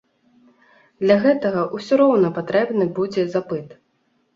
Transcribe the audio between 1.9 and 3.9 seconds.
роўна патрэбны будзе запыт.